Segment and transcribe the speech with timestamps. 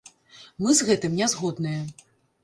[0.61, 1.81] Мы з гэтым не згодныя!